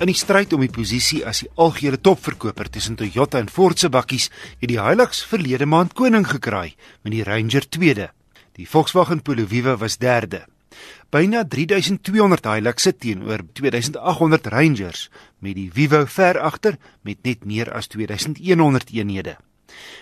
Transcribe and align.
In 0.00 0.08
die 0.08 0.16
stryd 0.16 0.54
om 0.56 0.62
die 0.64 0.72
posisie 0.72 1.18
as 1.28 1.42
die 1.44 1.50
algehele 1.60 1.98
topverkoper 2.00 2.70
tussen 2.72 2.94
Toyota 2.96 3.36
en 3.36 3.50
Ford 3.52 3.76
se 3.82 3.90
bakkies, 3.92 4.30
het 4.56 4.70
die 4.70 4.78
Hilux 4.80 5.20
verlede 5.28 5.68
maand 5.68 5.92
koning 5.92 6.24
gekraai 6.24 6.72
met 7.04 7.12
die 7.12 7.26
Ranger 7.28 7.66
tweede. 7.68 8.06
Die 8.56 8.64
Volkswagen 8.64 9.20
Polo 9.20 9.44
Viva 9.44 9.76
was 9.76 9.98
derde. 10.00 10.46
Byna 11.12 11.44
3200 11.44 12.48
Hiluxe 12.48 12.94
teenoor 12.96 13.44
2800 13.52 14.48
Rangers 14.56 15.10
met 15.44 15.58
die 15.60 15.68
Vivo 15.68 16.06
ver 16.08 16.40
agter 16.40 16.80
met 17.04 17.20
net 17.28 17.44
meer 17.44 17.68
as 17.68 17.92
2100 17.92 18.96
eenhede. 18.96 19.36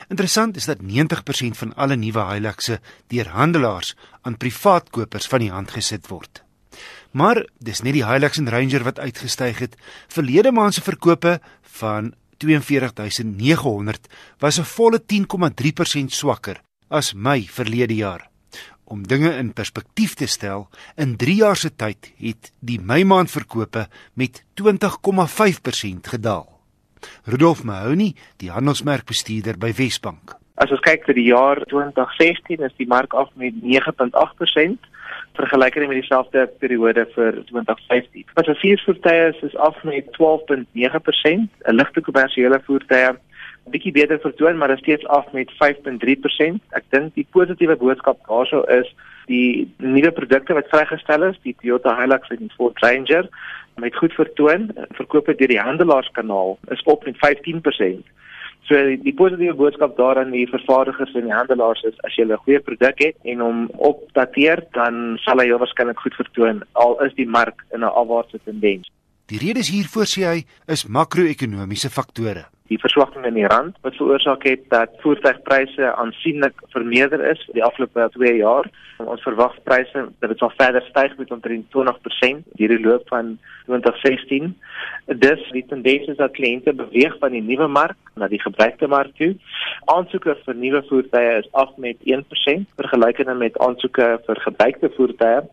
Interessant 0.07 0.57
is 0.57 0.71
dat 0.71 0.79
90% 0.79 1.59
van 1.59 1.75
alle 1.75 1.99
nuwe 1.99 2.31
Hiluxe 2.31 2.79
deur 3.11 3.35
handelaars 3.35 3.97
aan 4.23 4.39
privaatkopers 4.39 5.27
van 5.27 5.43
die 5.43 5.51
hand 5.51 5.75
gesit 5.75 6.07
word. 6.07 6.47
Maar 7.11 7.47
dis 7.59 7.81
net 7.81 7.97
die 7.97 8.05
Hilux 8.05 8.39
en 8.39 8.51
Ranger 8.53 8.85
wat 8.85 8.99
uitgestyg 8.99 9.59
het. 9.59 9.77
Verlede 10.09 10.53
maand 10.53 10.75
se 10.75 10.83
verkope 10.85 11.41
van 11.81 12.15
42900 12.39 14.09
was 14.39 14.59
'n 14.59 14.65
volle 14.65 15.01
10,3% 15.07 16.13
swakker 16.13 16.61
as 16.89 17.13
Mei 17.15 17.49
verlede 17.49 17.95
jaar. 17.95 18.31
Om 18.85 19.07
dinge 19.07 19.37
in 19.37 19.53
perspektief 19.53 20.15
te 20.15 20.27
stel, 20.27 20.69
in 20.97 21.17
3 21.17 21.35
jaar 21.35 21.57
se 21.57 21.71
tyd 21.77 22.13
het 22.17 22.53
die 22.59 22.81
Mei 22.81 23.05
maand 23.05 23.31
verkope 23.31 23.89
met 24.15 24.45
20,5% 24.55 26.09
gedaal. 26.09 26.61
Rudolf 27.25 27.63
Mahoney, 27.63 28.15
die 28.37 28.51
handelsmerkbestuurder 28.51 29.59
by 29.59 29.73
Wesbank. 29.73 30.37
As 30.59 30.73
ons 30.75 30.83
kyk 30.83 31.05
vir 31.07 31.15
die 31.15 31.29
jaar 31.31 31.61
2016 31.71 32.65
is 32.67 32.75
die 32.81 32.89
mark 32.91 33.15
af 33.15 33.29
met 33.39 33.55
9.8% 33.63 34.89
vergelykende 35.39 35.87
met 35.87 36.01
dieselfde 36.01 36.49
periode 36.59 37.05
vir 37.15 37.39
2015. 37.51 38.27
Wat 38.35 38.51
vir 38.51 38.81
voertuie 38.83 39.29
is, 39.29 39.39
is 39.47 39.57
af 39.57 39.79
met 39.87 40.11
12.9%, 40.19 41.47
'n 41.71 41.79
ligte 41.79 42.01
kommersiële 42.01 42.59
voertuie 42.67 43.15
bietjie 43.71 43.93
beter 43.93 44.19
vertoon, 44.21 44.59
maar 44.59 44.71
is 44.71 44.79
steeds 44.79 45.07
af 45.07 45.33
met 45.33 45.51
5.3%. 45.61 46.61
Ek 46.79 46.85
dink 46.95 47.15
die 47.15 47.27
positiewe 47.31 47.77
boodskap 47.77 48.21
daarso 48.29 48.63
is 48.73 48.89
die 49.29 49.69
nuwe 49.77 50.13
produkte 50.17 50.57
wat 50.57 50.71
vrygestel 50.73 51.29
is, 51.29 51.41
die 51.45 51.55
Toyota 51.61 51.95
Hilux 52.01 52.31
en 52.33 52.41
die 52.45 52.55
Ford 52.57 52.79
Ranger 52.83 53.29
met 53.79 53.97
goed 53.97 54.15
vertoon, 54.17 54.71
verkoop 54.97 55.29
deur 55.39 55.53
die 55.53 55.61
handelaarskanaal 55.61 56.57
is 56.75 56.83
op 56.91 57.05
met 57.07 57.21
15%. 57.21 58.09
So 58.67 58.75
die, 58.77 59.15
positiewe 59.17 59.55
boodskap 59.55 59.97
daaraan 59.97 60.31
die 60.31 60.47
vervaardigers 60.49 61.15
en 61.15 61.25
die 61.25 61.33
handelaars 61.33 61.83
is 61.89 61.97
as 62.05 62.17
jy 62.17 62.25
'n 62.25 62.37
goeie 62.45 62.61
produk 62.61 62.99
het 62.99 63.17
en 63.25 63.41
hom 63.41 63.71
opdateer, 63.77 64.67
dan 64.73 65.17
sal 65.25 65.39
hy 65.39 65.47
heel 65.47 65.59
waarskynlik 65.59 65.99
goed 65.99 66.15
vertoon 66.15 66.63
al 66.73 67.01
is 67.05 67.15
die 67.15 67.29
mark 67.29 67.65
in 67.73 67.81
'n 67.81 67.95
afwaartse 68.03 68.39
tendens. 68.45 68.91
Die 69.27 69.39
redes 69.39 69.69
hiervoor 69.69 70.07
sê 70.07 70.23
hy 70.25 70.45
is 70.67 70.87
makro-ekonomiese 70.87 71.91
faktore 71.91 72.45
die 72.69 72.79
verswakking 72.81 73.25
in 73.25 73.37
die 73.39 73.47
rand 73.49 73.77
wat 73.85 73.97
veroorsaak 73.97 74.45
het 74.49 74.67
dat 74.73 74.97
voertuigpryse 75.03 75.93
aansienlik 75.95 76.61
vermeerder 76.75 77.25
is 77.31 77.41
vir 77.47 77.61
die 77.61 77.65
afgelope 77.65 78.09
2 78.17 78.35
jaar. 78.41 78.69
Ons 78.99 79.23
verwag 79.25 79.55
pryse 79.65 80.05
dat 80.21 80.33
dit 80.33 80.43
sal 80.43 80.53
verder 80.59 80.85
styg 80.89 81.15
met 81.19 81.33
omtrent 81.33 81.69
20% 81.77 82.45
hierdie 82.61 82.81
loop 82.85 83.09
van 83.09 83.37
2016. 83.69 84.53
Dus 85.25 85.45
die 85.55 85.65
tendens 85.71 86.11
is 86.13 86.21
dat 86.21 86.37
kliënte 86.37 86.75
beweeg 86.77 87.17
van 87.23 87.33
die 87.37 87.45
nuwe 87.45 87.69
mark 87.73 88.13
na 88.21 88.29
die 88.29 88.43
gebruikte 88.43 88.89
mark 88.91 89.15
toe. 89.17 89.33
Aansoeke 89.95 90.37
vir 90.45 90.61
nuwe 90.61 90.83
voertuie 90.91 91.39
is 91.39 91.49
af 91.53 91.73
met 91.77 91.97
1% 92.05 92.69
vergelykende 92.83 93.39
met 93.39 93.59
aansoeke 93.65 94.11
vir 94.27 94.45
gebruikte 94.45 94.93
voertuie 94.97 95.47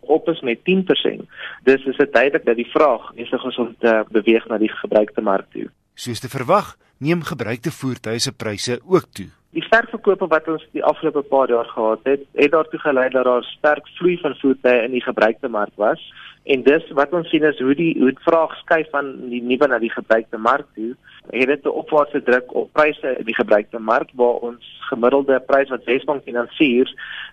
op 0.00 0.28
is 0.28 0.40
met 0.40 0.58
10%. 0.58 1.22
Dus 1.62 1.84
is 1.84 1.96
dit 1.96 2.12
duidelik 2.12 2.44
dat 2.44 2.56
die 2.56 2.70
vraag 2.72 3.12
besig 3.14 3.44
is 3.44 3.58
om 3.58 3.74
te 3.78 4.02
beweeg 4.10 4.48
na 4.48 4.58
die 4.58 4.72
gebruikte 4.72 5.22
mark 5.22 5.46
toe. 5.52 5.68
Soos 6.02 6.18
te 6.18 6.26
verwag, 6.26 6.72
neem 6.98 7.20
gebruikte 7.22 7.70
voertuie 7.70 8.18
se 8.18 8.32
pryse 8.34 8.80
ook 8.82 9.04
toe. 9.14 9.28
Die 9.54 9.62
verkope 9.68 10.26
wat 10.32 10.48
ons 10.50 10.64
die 10.74 10.82
afgelope 10.82 11.22
paar 11.30 11.52
jaar 11.52 11.68
gehad 11.70 12.08
het, 12.08 12.24
het 12.40 12.50
daartoe 12.50 12.80
gelei 12.82 13.04
dat 13.14 13.28
daar 13.28 13.44
sterk 13.46 13.86
vloei 14.00 14.16
van 14.18 14.34
voertuie 14.40 14.80
in 14.88 14.96
die 14.96 15.02
gebruikte 15.04 15.48
mark 15.48 15.76
was. 15.78 16.02
En 16.44 16.62
dis 16.66 16.88
wat 16.98 17.12
ons 17.14 17.28
sien 17.30 17.44
is 17.46 17.58
hoe 17.62 17.74
die 17.78 17.92
hoe 18.00 18.10
die 18.10 18.26
vraag 18.26 18.54
skuif 18.58 18.88
van 18.90 19.12
die 19.30 19.42
nuwe 19.42 19.68
na 19.70 19.78
die 19.78 19.92
gebruikte 19.92 20.38
mark 20.38 20.66
toe. 20.74 20.94
Het 21.30 21.46
dit 21.46 21.64
'n 21.64 21.78
opwaartse 21.82 22.22
druk 22.22 22.54
op 22.54 22.72
pryse 22.72 23.14
in 23.18 23.24
die 23.24 23.34
gebruikte 23.34 23.78
mark 23.78 24.10
waar 24.14 24.42
ons 24.48 24.64
gemiddelde 24.90 25.40
prys 25.46 25.68
wat 25.68 25.84
Wesbank 25.84 26.22
finansier 26.22 26.90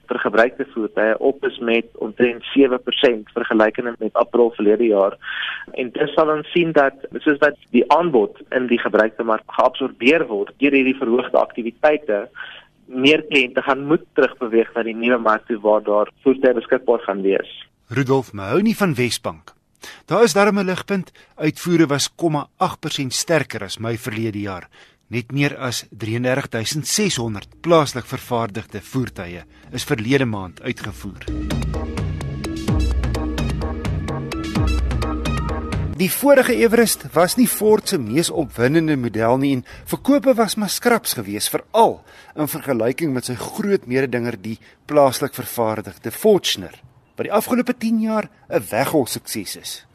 vir 0.08 0.20
gebruikte 0.20 0.66
voertuie 0.74 1.18
op 1.20 1.46
is 1.46 1.58
met 1.60 1.86
omtrent 2.06 2.44
7% 2.54 3.32
vergelykende 3.34 3.96
met 4.00 4.14
April 4.14 4.52
verlede 4.52 4.86
jaar. 4.86 5.18
En 5.74 5.90
dit 5.90 6.10
sal 6.10 6.30
ons 6.30 6.52
sien 6.52 6.72
dat 6.72 6.94
soos 7.26 7.40
dat 7.40 7.58
die 7.72 7.84
aanbod 7.92 8.38
in 8.50 8.68
die 8.68 8.80
gebruikte 8.80 9.24
mark 9.24 9.44
geabsorbeer 9.48 10.26
word 10.28 10.54
deur 10.58 10.78
hierdie 10.78 10.98
verhoogde 11.02 11.38
aktiwiteite 11.38 12.30
meer 12.86 13.26
kliënte 13.30 13.62
gaan 13.62 13.86
moet 13.86 14.06
terugbeweeg 14.14 14.70
na 14.76 14.84
die 14.84 14.96
nuwe 14.96 15.18
mark 15.18 15.46
toe 15.48 15.60
waar 15.66 15.84
daar 15.84 16.14
voertuie 16.24 16.54
beskikbaar 16.54 17.00
gaan 17.00 17.22
wees. 17.22 17.52
Rudolf 17.92 18.34
Mahoney 18.34 18.74
van 18.74 18.94
Wesbank. 18.94 19.54
Daar 20.06 20.24
is 20.24 20.34
darem 20.34 20.60
'n 20.60 20.66
ligpunt. 20.66 21.12
Uitvoere 21.36 21.88
was 21.88 22.10
0,8% 22.16 23.14
sterker 23.14 23.64
as 23.64 23.78
my 23.78 23.98
verlede 23.98 24.40
jaar. 24.40 24.70
Net 25.08 25.32
meer 25.32 25.58
as 25.58 25.86
33600 25.90 27.48
plaaslik 27.62 28.06
vervaardigde 28.06 28.82
voertuie 28.82 29.44
is 29.72 29.84
verlede 29.84 30.26
maand 30.26 30.62
uitgevoer. 30.62 31.24
Die 35.98 36.12
vorige 36.12 36.56
Everest 36.56 37.04
was 37.14 37.36
nie 37.36 37.48
Ford 37.48 37.88
se 37.88 37.98
mees 37.98 38.30
opwindende 38.30 38.98
model 38.98 39.38
nie 39.38 39.56
en 39.56 39.66
verkope 39.86 40.34
was 40.34 40.56
maar 40.56 40.70
skraps 40.70 41.14
geweest 41.14 41.50
veral 41.50 42.04
in 42.36 42.48
vergelyking 42.48 43.14
met 43.14 43.26
sy 43.26 43.36
groot 43.36 43.86
mededinger 43.86 44.42
die 44.42 44.60
plaaslik 44.86 45.34
vervaardigde 45.34 46.12
Fortuner 46.12 46.89
wat 47.20 47.28
die 47.28 47.36
afgelope 47.36 47.76
10 47.76 48.00
jaar 48.00 48.30
'n 48.48 48.64
weggol 48.70 49.06
sukses 49.06 49.56
is. 49.56 49.86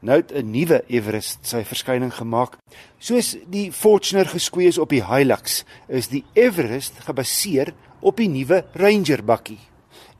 Nou 0.00 0.16
het 0.18 0.32
'n 0.32 0.50
nuwe 0.50 0.84
Everest 0.86 1.38
sy 1.46 1.64
verskyning 1.64 2.14
gemaak. 2.14 2.58
Soos 2.98 3.36
die 3.46 3.72
Fortuner 3.72 4.26
geskwees 4.26 4.78
op 4.78 4.88
die 4.88 5.04
Hilux, 5.04 5.64
is 5.88 6.08
die 6.08 6.24
Everest 6.32 6.92
gebaseer 6.98 7.74
op 8.00 8.16
die 8.16 8.28
nuwe 8.28 8.64
Ranger 8.72 9.24
bakkie. 9.24 9.58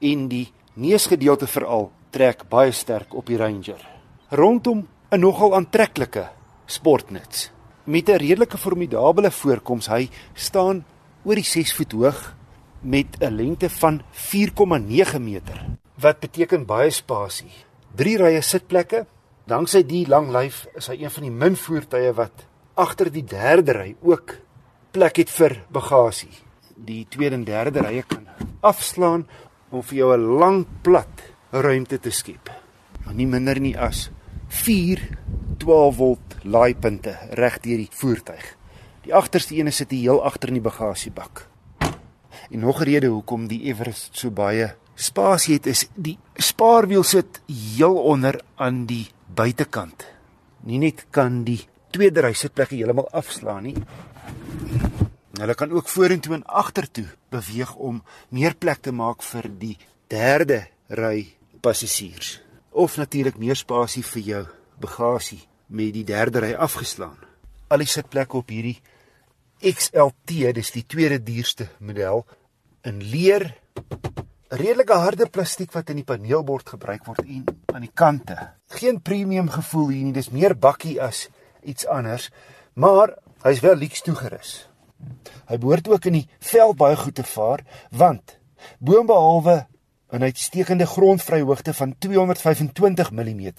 En 0.01 0.29
die 0.29 0.53
neusgedeelte 0.75 1.47
veral 1.47 1.91
trek 2.11 2.49
baie 2.49 2.73
sterk 2.73 3.15
op 3.15 3.27
die 3.27 3.37
Ranger. 3.37 3.89
Rondom 4.31 4.89
'n 5.11 5.21
nogal 5.21 5.55
aantreklike 5.55 6.31
sportnuts 6.67 7.51
met 7.85 8.09
'n 8.09 8.17
redelike 8.17 8.59
formidable 8.59 9.31
voorkoms. 9.31 9.89
Hy 9.89 10.09
staan 10.35 10.85
oor 11.25 11.35
die 11.35 11.45
6 11.45 11.75
voet 11.75 11.93
hoog 11.93 12.37
met 12.81 13.07
'n 13.21 13.35
lengte 13.35 13.71
van 13.71 14.03
4,9 14.13 15.25
meter 15.25 15.83
wat 16.01 16.21
beteken 16.21 16.67
baie 16.67 16.91
spasie. 16.91 17.53
Drie 17.95 18.17
rye 18.19 18.43
sitplekke. 18.43 19.05
Danksy 19.47 19.85
die 19.87 20.07
lang 20.09 20.31
lyf 20.33 20.65
is 20.75 20.89
hy 20.89 21.03
een 21.03 21.13
van 21.13 21.27
die 21.27 21.35
min 21.35 21.57
voertuie 21.57 22.13
wat 22.17 22.47
agter 22.81 23.11
die 23.13 23.25
derde 23.29 23.77
ry 23.77 23.91
ook 24.03 24.39
plek 24.95 25.21
het 25.21 25.31
vir 25.31 25.59
bagasie. 25.75 26.33
Die 26.75 27.05
tweede 27.11 27.39
en 27.39 27.45
derde 27.47 27.85
rye 27.85 28.03
kan 28.09 28.27
afslaan 28.65 29.27
om 29.71 29.83
vir 29.83 29.99
jou 29.99 30.15
'n 30.15 30.39
lang 30.41 30.67
plat 30.83 31.23
ruimte 31.51 31.99
te 32.01 32.11
skep. 32.11 32.51
Maar 33.05 33.15
nie 33.15 33.27
minder 33.27 33.61
nie 33.61 33.77
as 33.79 34.11
4 34.49 35.01
12 35.59 35.97
volt 35.97 36.37
laaipunte 36.43 37.19
reg 37.31 37.61
deur 37.61 37.77
die 37.77 37.91
voertuig. 37.91 38.57
Die 39.03 39.15
agterste 39.15 39.57
een 39.57 39.73
sit 39.73 39.91
heel 39.91 40.25
agter 40.25 40.49
in 40.49 40.55
die 40.55 40.69
bagasiebak. 40.71 41.49
En 42.51 42.59
nog 42.61 42.81
'n 42.81 42.85
rede 42.85 43.07
hoekom 43.07 43.47
die 43.47 43.63
Everest 43.63 44.17
so 44.19 44.31
baie 44.31 44.75
spasie 44.95 45.59
het 45.59 45.67
is 45.67 45.87
die 45.95 46.17
spaarwiel 46.37 47.03
sit 47.03 47.41
heel 47.47 47.97
onder 47.97 48.41
aan 48.55 48.85
die 48.87 49.09
buitekant. 49.35 50.07
Nie 50.65 50.79
net 50.79 51.07
kan 51.11 51.43
die 51.45 51.61
tweede 51.95 52.25
ry 52.25 52.33
sitplekke 52.35 52.77
heeltemal 52.79 53.11
afslaan 53.13 53.69
nie. 53.69 53.77
Hulle 55.35 55.55
kan 55.59 55.73
ook 55.75 55.91
vorentoe 55.91 56.37
en 56.39 56.47
agtertoe 56.47 57.07
beweeg 57.35 57.75
om 57.75 58.03
meer 58.31 58.55
plek 58.55 58.83
te 58.87 58.93
maak 58.95 59.23
vir 59.27 59.51
die 59.59 59.77
derde 60.11 60.65
ry 60.89 61.27
passasiers 61.65 62.39
of 62.71 62.97
natuurlik 62.99 63.39
meer 63.39 63.59
spasie 63.59 64.03
vir 64.03 64.23
jou 64.23 64.45
bagasie 64.83 65.41
met 65.67 65.95
die 65.95 66.05
derde 66.07 66.43
ry 66.43 66.53
afgeslaan. 66.55 67.19
Al 67.71 67.83
die 67.83 67.91
sitplekke 67.91 68.37
op 68.37 68.51
hierdie 68.51 68.79
XLT, 69.65 70.53
dis 70.55 70.73
die 70.75 70.85
tweede 70.87 71.21
duurste 71.23 71.69
model 71.79 72.25
in 72.85 73.01
leer 73.01 73.49
redelike 74.59 74.97
harde 74.99 75.27
plastiek 75.31 75.73
wat 75.75 75.91
in 75.91 76.01
die 76.01 76.07
paneelbord 76.07 76.69
gebruik 76.75 77.05
word 77.09 77.25
en 77.25 77.45
aan 77.75 77.85
die 77.85 77.93
kante. 77.95 78.37
Geen 78.79 79.01
premium 79.03 79.49
gevoel 79.51 79.89
hier 79.89 80.05
nie, 80.07 80.15
dis 80.17 80.31
meer 80.31 80.55
bakkie 80.55 81.01
as 81.03 81.29
iets 81.63 81.87
anders, 81.87 82.31
maar 82.75 83.17
hy's 83.45 83.63
wel 83.65 83.77
lyks 83.81 84.05
toegerus. 84.07 84.55
Hy 85.49 85.59
behoort 85.61 85.89
ook 85.91 86.09
in 86.09 86.21
die 86.21 86.29
veld 86.53 86.79
baie 86.81 86.97
goed 86.97 87.17
te 87.19 87.27
vaar 87.27 87.65
want 87.91 88.39
boonbehalwe 88.79 89.67
'n 90.15 90.23
uitstekende 90.23 90.87
grondvryhoogte 90.87 91.75
van 91.75 91.95
225 91.99 93.11
mm 93.11 93.51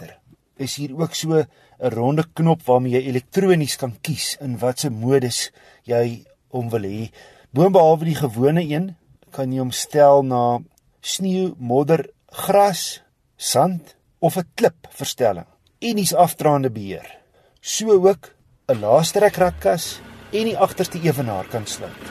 is 0.58 0.76
hier 0.76 0.96
ook 0.96 1.14
so 1.14 1.34
'n 1.34 1.48
ronde 1.78 2.26
knop 2.34 2.62
waarmee 2.64 2.92
jy 2.92 3.08
elektronies 3.08 3.76
kan 3.76 3.98
kies 4.02 4.38
in 4.40 4.58
watter 4.58 4.92
modus 4.92 5.52
jy 5.84 6.26
hom 6.50 6.70
wil 6.70 6.82
hê. 6.82 7.12
Boonbehalwe 7.52 8.06
die 8.06 8.16
gewone 8.16 8.64
een, 8.64 8.96
kan 9.32 9.52
jy 9.52 9.60
hom 9.60 9.72
stel 9.72 10.24
na 10.24 10.60
sneeu, 11.06 11.54
modder, 11.62 12.08
gras, 12.34 13.02
sand 13.38 13.96
of 14.20 14.38
'n 14.38 14.50
klip 14.56 14.88
verstelling. 14.90 15.46
En 15.80 15.96
dis 15.96 16.16
afdraande 16.16 16.72
beheer. 16.72 17.18
So 17.62 17.92
ook 17.92 18.34
'n 18.68 18.80
laaste 18.80 19.20
rekrakkas 19.20 20.02
en 20.32 20.44
die 20.44 20.58
agterste 20.58 21.00
ewenaar 21.02 21.46
kan 21.48 21.66
sluit. 21.66 22.06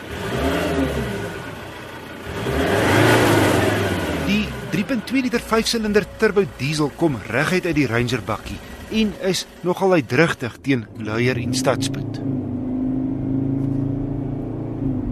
Die 4.26 4.49
3.2 4.70 5.23
liter 5.23 5.40
5-silinder 5.40 6.06
turbo 6.17 6.44
diesel 6.56 6.90
kom 6.97 7.17
reguit 7.26 7.67
uit 7.67 7.75
die 7.75 7.87
Ranger 7.87 8.23
bakkie 8.23 8.58
en 8.90 9.12
is 9.20 9.47
nogal 9.61 9.93
uitdrigtig 9.93 10.58
teen 10.62 10.87
luier 10.97 11.37
en 11.37 11.55
stadspoed. 11.55 12.20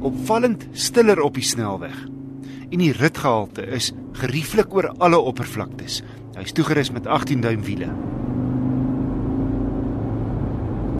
Opvallend 0.02 0.66
stiller 0.72 1.20
op 1.20 1.34
die 1.34 1.42
snelweg. 1.42 2.21
En 2.72 2.80
die 2.80 2.92
ritgehalte 2.96 3.66
is 3.76 3.90
gerieflik 4.16 4.72
oor 4.72 4.88
alle 4.96 5.20
oppervlaktes. 5.20 6.00
Hy's 6.38 6.54
toegerus 6.56 6.90
met 6.94 7.06
18 7.06 7.44
duim 7.44 7.60
wiele. 7.66 7.90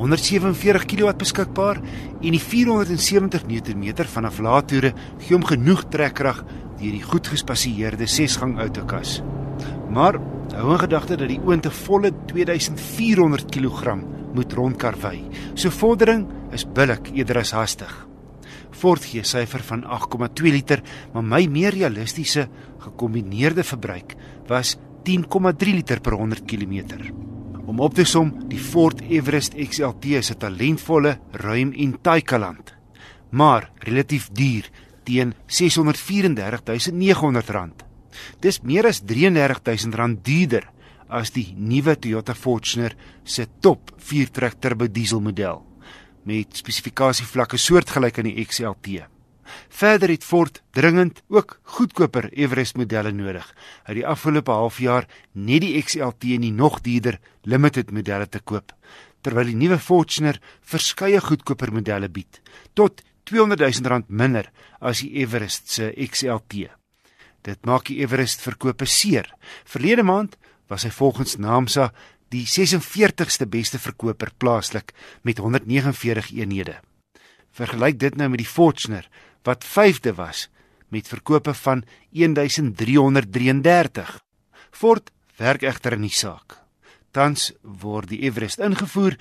147 0.02 0.84
kW 0.90 1.12
beskikbaar 1.16 1.78
en 1.78 2.34
die 2.34 2.42
470 2.42 3.46
Nm 3.46 4.04
vanaf 4.10 4.40
laatoere 4.42 4.92
gee 5.22 5.32
hom 5.36 5.46
genoeg 5.46 5.86
trekkrag 5.94 6.42
deur 6.80 6.96
die 6.98 7.04
goed 7.06 7.30
gespasieerde 7.30 8.10
6-gang 8.10 8.58
outokas. 8.60 9.20
Maar 9.94 10.18
hou 10.58 10.72
in 10.75 10.82
gedagte 10.82 11.16
dat 11.16 11.30
die 11.30 11.40
oonte 11.40 11.70
volle 11.70 12.12
2400 12.34 13.48
kg 13.54 14.00
moet 14.34 14.52
rondkarwei. 14.58 15.20
So 15.54 15.70
vordering 15.70 16.26
is 16.52 16.66
billik 16.66 17.14
eerder 17.14 17.46
as 17.46 17.54
hastig. 17.56 18.12
Ford 18.72 19.04
gee 19.04 19.24
syfer 19.24 19.62
van 19.69 19.84
8,2 19.84 20.50
liter, 20.50 20.82
maar 21.12 21.24
my 21.24 21.46
meer 21.46 21.72
realistiese 21.76 22.48
gekombineerde 22.82 23.62
verbruik 23.64 24.16
was 24.48 24.76
10,3 25.04 25.74
liter 25.74 26.00
per 26.00 26.12
100 26.19 26.44
km. 26.46 26.82
Om 27.66 27.80
op 27.80 27.94
te 27.94 28.04
som, 28.04 28.48
die 28.48 28.58
Ford 28.58 29.00
Everest 29.08 29.54
XLT 29.54 30.04
is 30.19 30.30
'n 30.30 30.38
talentvolle, 30.38 31.19
ruim 31.32 31.72
en 31.72 32.00
taikaland, 32.00 32.74
maar 33.30 33.70
relatief 33.78 34.28
duur 34.32 34.70
teen 35.04 35.34
R634.900. 35.46 37.75
Dis 38.40 38.60
meer 38.62 38.86
as 38.86 39.02
R33.000 39.02 40.22
duurder 40.22 40.70
as 41.08 41.30
die 41.30 41.54
nuwe 41.56 41.96
Toyota 41.96 42.34
Fortuner 42.34 42.96
se 43.25 43.46
top 43.60 43.92
4-trek 43.98 44.54
turbo 44.60 44.88
diesel 44.88 45.20
model 45.20 45.71
met 46.28 46.56
spesifikasievlakke 46.56 47.58
soortgelyk 47.58 48.19
aan 48.19 48.30
die 48.30 48.44
XLT. 48.44 49.02
Verder 49.69 50.08
het 50.08 50.24
Ford 50.24 50.62
dringend 50.70 51.22
ook 51.28 51.58
goedkoper 51.76 52.30
Everest 52.32 52.76
modelle 52.76 53.12
nodig. 53.12 53.46
Uit 53.84 53.96
die 53.96 54.06
afgelope 54.06 54.50
halfjaar 54.50 55.08
net 55.32 55.64
die 55.64 55.82
XLT 55.82 56.36
en 56.36 56.46
die 56.46 56.52
nog 56.52 56.80
duurder 56.80 57.19
limited 57.42 57.90
modelle 57.90 58.28
te 58.28 58.40
koop, 58.40 58.72
terwyl 59.22 59.50
die 59.50 59.58
nuwe 59.58 59.78
Fortuner 59.78 60.38
verskeie 60.62 61.20
goedkoper 61.20 61.72
modelle 61.72 62.08
bied 62.08 62.40
tot 62.75 63.02
200 63.30 63.60
000 63.60 63.90
rand 63.90 64.08
minder 64.08 64.48
as 64.80 65.02
die 65.02 65.12
Everest 65.22 65.70
se 65.70 65.92
XLT. 65.94 66.70
Dit 67.42 67.66
maak 67.66 67.88
die 67.90 68.00
Everest 68.02 68.42
verkope 68.42 68.86
seer. 68.86 69.28
Verlede 69.64 70.02
maand 70.06 70.36
was 70.70 70.86
hy 70.86 70.92
volgens 70.94 71.36
Naamsa 71.36 71.90
die 72.32 72.46
46ste 72.49 73.46
beste 73.49 73.79
verkoper 73.79 74.32
plaaslik 74.40 74.94
met 75.23 75.38
149 75.38 76.32
eenhede. 76.32 76.79
Vergelyk 77.52 77.99
dit 78.00 78.17
nou 78.17 78.31
met 78.32 78.40
die 78.40 78.49
Fortuner 78.49 79.08
wat 79.44 79.67
5de 79.67 80.14
was 80.17 80.49
met 80.93 81.08
verkope 81.08 81.55
van 81.55 81.84
1333. 82.11 84.20
Ford 84.70 85.11
werk 85.37 85.62
egter 85.62 85.93
in 85.96 86.06
die 86.06 86.12
saak. 86.12 86.58
Tans 87.12 87.52
word 87.61 88.08
die 88.12 88.23
Everest 88.25 88.61
ingevoer, 88.61 89.17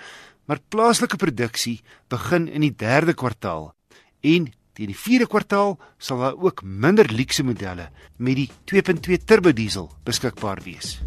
maar 0.47 0.59
plaaslike 0.71 1.17
produksie 1.19 1.81
begin 2.11 2.47
in 2.47 2.61
die 2.63 2.75
3de 2.75 3.15
kwartaal 3.15 3.73
en 4.21 4.51
teen 4.75 4.91
die 4.91 4.97
4de 4.97 5.27
kwartaal 5.27 5.77
sal 5.99 6.23
daar 6.23 6.39
ook 6.39 6.63
minder 6.63 7.07
luukse 7.11 7.43
modelle 7.43 7.89
met 8.17 8.39
die 8.39 8.49
2.2 8.71 9.23
turbo 9.25 9.51
diesel 9.55 9.91
beskikbaar 10.07 10.63
wees. 10.63 10.99